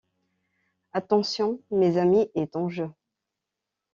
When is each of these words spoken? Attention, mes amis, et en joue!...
Attention, 0.93 1.61
mes 1.69 1.97
amis, 1.97 2.27
et 2.33 2.49
en 2.55 2.69
joue!... 2.69 2.91